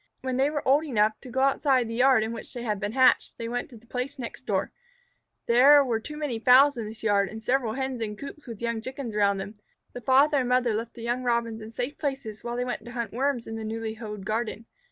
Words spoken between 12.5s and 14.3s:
they went to hunt Worms in the newly hoed